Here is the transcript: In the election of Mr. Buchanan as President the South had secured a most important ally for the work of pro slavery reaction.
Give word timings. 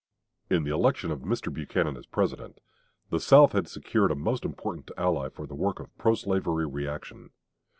In 0.49 0.63
the 0.63 0.71
election 0.71 1.11
of 1.11 1.19
Mr. 1.19 1.53
Buchanan 1.53 1.95
as 1.95 2.07
President 2.07 2.59
the 3.11 3.19
South 3.19 3.51
had 3.51 3.67
secured 3.67 4.09
a 4.09 4.15
most 4.15 4.43
important 4.45 4.89
ally 4.97 5.29
for 5.29 5.45
the 5.45 5.53
work 5.53 5.79
of 5.79 5.95
pro 5.99 6.15
slavery 6.15 6.65
reaction. 6.65 7.29